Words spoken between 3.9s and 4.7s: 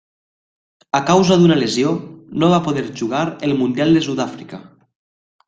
de Sud-àfrica.